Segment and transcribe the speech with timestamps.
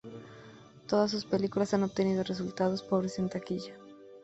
[0.87, 3.75] Todas sus películas han obtenido resultados pobres en taquilla.